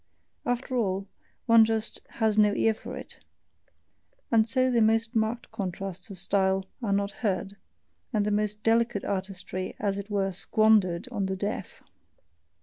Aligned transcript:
After 0.47 0.75
all, 0.75 1.05
one 1.45 1.63
just 1.63 2.01
"has 2.13 2.35
no 2.35 2.55
ear 2.55 2.73
for 2.73 2.97
it"; 2.97 3.23
and 4.31 4.49
so 4.49 4.71
the 4.71 4.81
most 4.81 5.15
marked 5.15 5.51
contrasts 5.51 6.09
of 6.09 6.17
style 6.17 6.65
are 6.81 6.91
not 6.91 7.11
heard, 7.21 7.55
and 8.11 8.25
the 8.25 8.31
most 8.31 8.63
delicate 8.63 9.05
artistry 9.05 9.67
is 9.75 9.75
as 9.79 9.97
it 9.99 10.09
were 10.09 10.31
SQUANDERED 10.31 11.07
on 11.11 11.27
the 11.27 11.35
deaf. 11.35 11.83